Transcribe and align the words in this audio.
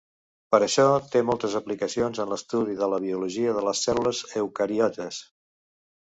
Per 0.53 0.59
això, 0.67 0.85
té 1.15 1.19
moltes 1.29 1.57
aplicacions 1.59 2.21
en 2.23 2.31
l'estudi 2.31 2.79
de 2.81 2.89
la 2.95 2.99
biologia 3.05 3.55
de 3.59 3.65
les 3.69 3.83
cèl·lules 3.89 4.25
eucariotes. 4.43 5.23